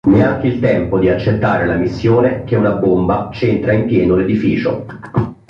[0.07, 4.83] Neanche il tempo di accettare la missione che una bomba centra in pieno l'edificio.